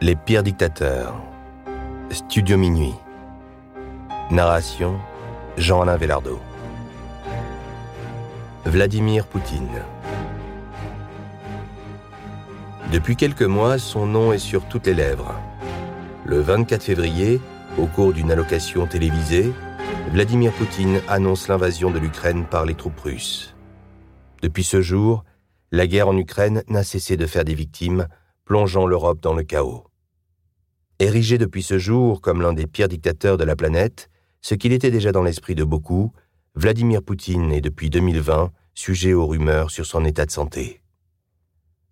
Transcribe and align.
Les 0.00 0.16
pires 0.16 0.42
dictateurs. 0.42 1.14
Studio 2.10 2.56
Minuit. 2.58 2.94
Narration 4.30 4.98
Jean-Alain 5.56 5.96
Velardo. 5.96 6.40
Vladimir 8.66 9.26
Poutine. 9.26 9.82
Depuis 12.92 13.14
quelques 13.16 13.42
mois, 13.42 13.78
son 13.78 14.06
nom 14.06 14.32
est 14.32 14.38
sur 14.38 14.64
toutes 14.66 14.86
les 14.86 14.94
lèvres. 14.94 15.34
Le 16.26 16.40
24 16.40 16.82
février, 16.82 17.40
au 17.78 17.86
cours 17.86 18.12
d'une 18.12 18.32
allocation 18.32 18.86
télévisée, 18.86 19.52
Vladimir 20.10 20.52
Poutine 20.52 21.00
annonce 21.08 21.48
l'invasion 21.48 21.90
de 21.90 22.00
l'Ukraine 22.00 22.46
par 22.46 22.66
les 22.66 22.74
troupes 22.74 23.00
russes. 23.00 23.54
Depuis 24.42 24.64
ce 24.64 24.82
jour, 24.82 25.24
la 25.70 25.86
guerre 25.86 26.08
en 26.08 26.16
Ukraine 26.16 26.62
n'a 26.68 26.82
cessé 26.82 27.16
de 27.16 27.26
faire 27.26 27.44
des 27.44 27.54
victimes, 27.54 28.08
plongeant 28.44 28.86
l'Europe 28.86 29.20
dans 29.20 29.34
le 29.34 29.42
chaos. 29.42 29.84
Érigé 30.98 31.38
depuis 31.38 31.62
ce 31.62 31.78
jour 31.78 32.20
comme 32.20 32.40
l'un 32.40 32.52
des 32.52 32.66
pires 32.66 32.88
dictateurs 32.88 33.36
de 33.36 33.44
la 33.44 33.56
planète, 33.56 34.10
ce 34.42 34.54
qu'il 34.54 34.72
était 34.72 34.90
déjà 34.90 35.12
dans 35.12 35.22
l'esprit 35.22 35.54
de 35.54 35.64
beaucoup, 35.64 36.12
Vladimir 36.54 37.02
Poutine 37.02 37.50
est 37.50 37.60
depuis 37.60 37.90
2020 37.90 38.52
sujet 38.74 39.12
aux 39.12 39.26
rumeurs 39.26 39.70
sur 39.70 39.86
son 39.86 40.04
état 40.04 40.26
de 40.26 40.30
santé. 40.30 40.82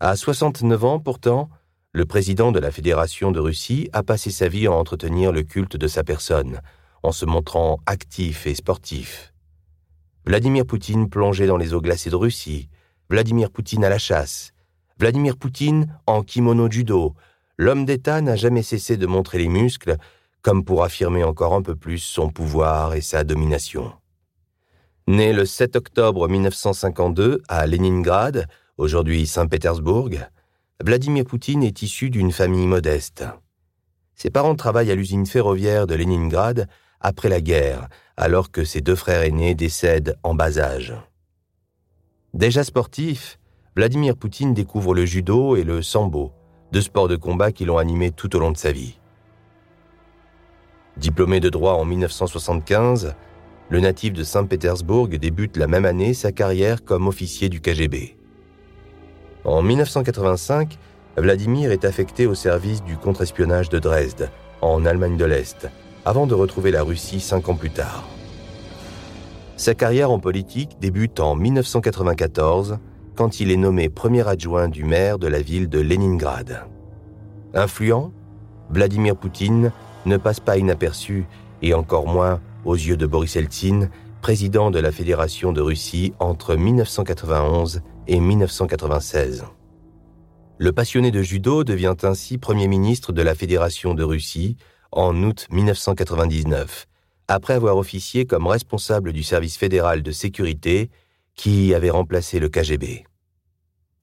À 0.00 0.16
69 0.16 0.84
ans 0.84 1.00
pourtant, 1.00 1.48
le 1.92 2.06
président 2.06 2.52
de 2.52 2.58
la 2.58 2.70
Fédération 2.70 3.32
de 3.32 3.40
Russie 3.40 3.88
a 3.92 4.02
passé 4.02 4.30
sa 4.30 4.48
vie 4.48 4.66
à 4.66 4.72
entretenir 4.72 5.32
le 5.32 5.42
culte 5.42 5.76
de 5.76 5.86
sa 5.86 6.04
personne, 6.04 6.60
en 7.02 7.12
se 7.12 7.24
montrant 7.24 7.80
actif 7.86 8.46
et 8.46 8.54
sportif. 8.54 9.32
Vladimir 10.24 10.64
Poutine 10.64 11.08
plongé 11.08 11.46
dans 11.46 11.56
les 11.56 11.74
eaux 11.74 11.80
glacées 11.80 12.10
de 12.10 12.16
Russie, 12.16 12.68
Vladimir 13.10 13.50
Poutine 13.50 13.84
à 13.84 13.88
la 13.88 13.98
chasse, 13.98 14.52
Vladimir 14.98 15.36
Poutine 15.36 15.86
en 16.06 16.22
kimono 16.22 16.70
judo, 16.70 17.14
l'homme 17.58 17.84
d'État 17.84 18.20
n'a 18.20 18.36
jamais 18.36 18.62
cessé 18.62 18.96
de 18.96 19.06
montrer 19.06 19.38
les 19.38 19.48
muscles, 19.48 19.96
comme 20.42 20.64
pour 20.64 20.84
affirmer 20.84 21.24
encore 21.24 21.54
un 21.54 21.62
peu 21.62 21.76
plus 21.76 21.98
son 21.98 22.30
pouvoir 22.30 22.94
et 22.94 23.00
sa 23.00 23.24
domination. 23.24 23.92
Né 25.08 25.32
le 25.32 25.46
7 25.46 25.76
octobre 25.76 26.28
1952 26.28 27.42
à 27.48 27.66
Leningrad, 27.66 28.46
aujourd'hui 28.76 29.26
Saint-Pétersbourg, 29.26 30.10
Vladimir 30.82 31.24
Poutine 31.24 31.62
est 31.62 31.82
issu 31.82 32.10
d'une 32.10 32.32
famille 32.32 32.66
modeste. 32.66 33.24
Ses 34.14 34.30
parents 34.30 34.54
travaillent 34.54 34.90
à 34.90 34.94
l'usine 34.94 35.26
ferroviaire 35.26 35.86
de 35.86 35.94
Leningrad 35.94 36.68
après 37.00 37.28
la 37.28 37.40
guerre, 37.40 37.88
alors 38.16 38.50
que 38.50 38.64
ses 38.64 38.80
deux 38.80 38.94
frères 38.94 39.22
aînés 39.22 39.54
décèdent 39.54 40.16
en 40.22 40.34
bas 40.34 40.58
âge. 40.58 40.94
Déjà 42.34 42.64
sportif, 42.64 43.38
Vladimir 43.74 44.16
Poutine 44.16 44.52
découvre 44.52 44.94
le 44.94 45.06
judo 45.06 45.56
et 45.56 45.64
le 45.64 45.80
sambo, 45.80 46.32
deux 46.72 46.82
sports 46.82 47.08
de 47.08 47.16
combat 47.16 47.52
qui 47.52 47.64
l'ont 47.64 47.78
animé 47.78 48.10
tout 48.10 48.36
au 48.36 48.38
long 48.38 48.50
de 48.50 48.58
sa 48.58 48.70
vie. 48.70 48.98
Diplômé 50.98 51.40
de 51.40 51.48
droit 51.48 51.72
en 51.72 51.86
1975, 51.86 53.14
le 53.70 53.80
natif 53.80 54.12
de 54.12 54.24
Saint-Pétersbourg 54.24 55.08
débute 55.08 55.56
la 55.56 55.68
même 55.68 55.86
année 55.86 56.12
sa 56.12 56.32
carrière 56.32 56.84
comme 56.84 57.08
officier 57.08 57.48
du 57.48 57.62
KGB. 57.62 58.18
En 59.44 59.62
1985, 59.62 60.76
Vladimir 61.16 61.72
est 61.72 61.86
affecté 61.86 62.26
au 62.26 62.34
service 62.34 62.84
du 62.84 62.98
contre-espionnage 62.98 63.70
de 63.70 63.78
Dresde, 63.78 64.28
en 64.60 64.84
Allemagne 64.84 65.16
de 65.16 65.24
l'Est, 65.24 65.66
avant 66.04 66.26
de 66.26 66.34
retrouver 66.34 66.72
la 66.72 66.82
Russie 66.82 67.20
cinq 67.20 67.48
ans 67.48 67.56
plus 67.56 67.70
tard. 67.70 68.04
Sa 69.56 69.74
carrière 69.74 70.10
en 70.10 70.18
politique 70.18 70.76
débute 70.78 71.20
en 71.20 71.36
1994 71.36 72.78
quand 73.14 73.40
il 73.40 73.50
est 73.50 73.56
nommé 73.56 73.88
premier 73.88 74.26
adjoint 74.26 74.68
du 74.68 74.84
maire 74.84 75.18
de 75.18 75.26
la 75.26 75.40
ville 75.40 75.68
de 75.68 75.80
Leningrad. 75.80 76.66
Influent, 77.54 78.12
Vladimir 78.70 79.16
Poutine 79.16 79.72
ne 80.06 80.16
passe 80.16 80.40
pas 80.40 80.56
inaperçu, 80.56 81.26
et 81.60 81.74
encore 81.74 82.06
moins 82.06 82.40
aux 82.64 82.74
yeux 82.74 82.96
de 82.96 83.06
Boris 83.06 83.36
Eltsine, 83.36 83.90
président 84.20 84.70
de 84.70 84.78
la 84.78 84.92
Fédération 84.92 85.52
de 85.52 85.60
Russie 85.60 86.14
entre 86.18 86.56
1991 86.56 87.82
et 88.06 88.20
1996. 88.20 89.44
Le 90.58 90.72
passionné 90.72 91.10
de 91.10 91.22
judo 91.22 91.64
devient 91.64 91.96
ainsi 92.02 92.38
Premier 92.38 92.68
ministre 92.68 93.12
de 93.12 93.22
la 93.22 93.34
Fédération 93.34 93.94
de 93.94 94.04
Russie 94.04 94.56
en 94.92 95.22
août 95.22 95.48
1999, 95.50 96.86
après 97.28 97.54
avoir 97.54 97.76
officié 97.76 98.26
comme 98.26 98.46
responsable 98.46 99.12
du 99.12 99.22
service 99.22 99.56
fédéral 99.56 100.02
de 100.02 100.12
sécurité 100.12 100.90
qui 101.34 101.74
avait 101.74 101.90
remplacé 101.90 102.38
le 102.38 102.48
KGB. 102.48 103.04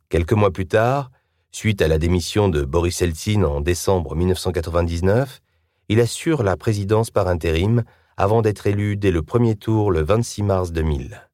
Quelques 0.09 0.33
mois 0.33 0.49
plus 0.49 0.65
tard, 0.65 1.11
suite 1.51 1.83
à 1.83 1.87
la 1.87 1.99
démission 1.99 2.49
de 2.49 2.65
Boris 2.65 2.99
Eltsine 3.03 3.45
en 3.45 3.61
décembre 3.61 4.15
1999, 4.15 5.39
il 5.87 5.99
assure 5.99 6.41
la 6.41 6.57
présidence 6.57 7.11
par 7.11 7.27
intérim 7.27 7.83
avant 8.17 8.41
d'être 8.41 8.65
élu 8.65 8.97
dès 8.97 9.11
le 9.11 9.21
premier 9.21 9.55
tour 9.55 9.91
le 9.91 10.01
26 10.01 10.41
mars 10.41 10.71
2000. 10.71 11.29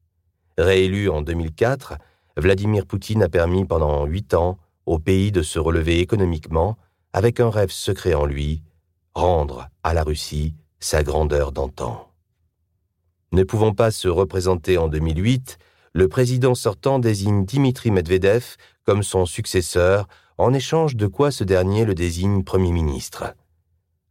Réélu 0.57 1.07
en 1.07 1.21
2004, 1.21 1.93
Vladimir 2.35 2.85
Poutine 2.85 3.23
a 3.23 3.29
permis 3.29 3.63
pendant 3.63 4.05
huit 4.05 4.33
ans 4.33 4.57
au 4.85 4.99
pays 4.99 5.31
de 5.31 5.41
se 5.41 5.57
relever 5.57 5.99
économiquement 5.99 6.77
avec 7.13 7.39
un 7.39 7.49
rêve 7.49 7.71
secret 7.71 8.13
en 8.13 8.25
lui, 8.25 8.61
rendre 9.13 9.69
à 9.83 9.93
la 9.93 10.03
Russie 10.03 10.53
sa 10.81 11.01
grandeur 11.01 11.53
d'antan. 11.53 12.11
Ne 13.31 13.43
pouvant 13.43 13.73
pas 13.73 13.91
se 13.91 14.09
représenter 14.09 14.77
en 14.77 14.89
2008, 14.89 15.59
le 15.95 16.09
président 16.09 16.55
sortant 16.55 16.99
désigne 16.99 17.45
Dimitri 17.45 17.89
Medvedev 17.89 18.57
comme 18.83 19.01
son 19.01 19.25
successeur, 19.25 20.09
en 20.37 20.53
échange 20.53 20.97
de 20.97 21.07
quoi 21.07 21.31
ce 21.31 21.45
dernier 21.45 21.85
le 21.85 21.95
désigne 21.95 22.43
Premier 22.43 22.73
ministre. 22.73 23.33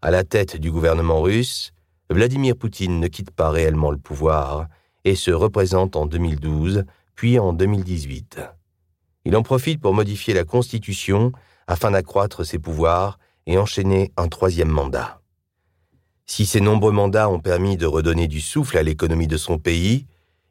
À 0.00 0.11
la 0.11 0.25
tête 0.25 0.56
du 0.56 0.73
gouvernement 0.73 1.21
russe, 1.21 1.73
Vladimir 2.09 2.56
Poutine 2.56 3.00
ne 3.00 3.06
quitte 3.06 3.31
pas 3.31 3.50
réellement 3.50 3.91
le 3.91 3.99
pouvoir 3.99 4.69
et 5.05 5.15
se 5.15 5.31
représente 5.31 5.94
en 5.94 6.06
2012, 6.06 6.84
puis 7.15 7.39
en 7.39 7.53
2018. 7.53 8.41
Il 9.27 9.37
en 9.37 9.43
profite 9.43 9.83
pour 9.83 9.93
modifier 9.93 10.33
la 10.33 10.44
Constitution 10.44 11.33
afin 11.67 11.91
d'accroître 11.91 12.47
ses 12.47 12.59
pouvoirs 12.59 13.19
et 13.44 13.59
enchaîner 13.59 14.11
un 14.17 14.28
troisième 14.28 14.71
mandat. 14.71 15.21
Si 16.25 16.47
ces 16.47 16.62
nombreux 16.62 16.93
mandats 16.93 17.28
ont 17.28 17.41
permis 17.41 17.77
de 17.77 17.84
redonner 17.84 18.27
du 18.27 18.41
souffle 18.41 18.78
à 18.78 18.83
l'économie 18.83 19.28
de 19.28 19.37
son 19.37 19.59
pays, 19.59 20.06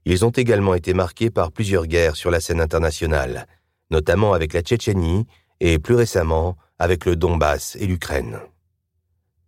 ils 0.05 0.25
ont 0.25 0.31
également 0.31 0.73
été 0.73 0.93
marqués 0.93 1.29
par 1.29 1.51
plusieurs 1.51 1.87
guerres 1.87 2.15
sur 2.15 2.31
la 2.31 2.39
scène 2.39 2.61
internationale, 2.61 3.47
notamment 3.91 4.33
avec 4.33 4.53
la 4.53 4.61
Tchétchénie 4.61 5.25
et 5.59 5.79
plus 5.79 5.95
récemment 5.95 6.57
avec 6.79 7.05
le 7.05 7.15
Donbass 7.15 7.77
et 7.79 7.87
l'Ukraine. 7.87 8.39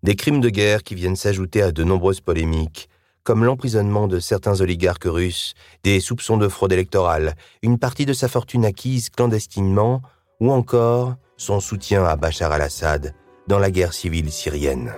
Des 0.04 0.16
crimes 0.16 0.40
de 0.40 0.50
guerre 0.50 0.84
qui 0.84 0.96
viennent 0.96 1.16
s'ajouter 1.16 1.62
à 1.62 1.72
de 1.72 1.84
nombreuses 1.84 2.22
polémiques, 2.22 2.90
comme 3.24 3.44
l'emprisonnement 3.44 4.08
de 4.08 4.20
certains 4.20 4.62
oligarques 4.62 5.06
russes, 5.06 5.56
des 5.84 6.00
soupçons 6.00 6.38
de 6.38 6.48
fraude 6.48 6.72
électorale, 6.72 7.36
une 7.64 7.80
partie 7.80 8.06
de 8.06 8.14
sa 8.14 8.28
fortune 8.28 8.66
acquise 8.66 9.10
clandestinement, 9.10 10.02
ou 10.40 10.52
encore 10.52 11.16
son 11.38 11.60
soutien 11.60 12.06
à 12.06 12.16
Bachar 12.16 12.52
al-Assad 12.52 13.14
dans 13.48 13.60
la 13.60 13.72
guerre 13.72 13.94
civile 13.94 14.32
syrienne. 14.32 14.94